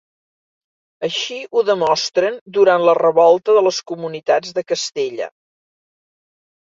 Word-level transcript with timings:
Així 1.07 1.35
ho 1.57 1.61
demostren 1.67 2.39
durant 2.57 2.85
la 2.89 2.95
Revolta 2.99 3.55
de 3.57 3.63
les 3.65 3.81
Comunitats 3.91 4.55
de 4.59 4.65
Castella. 4.73 5.29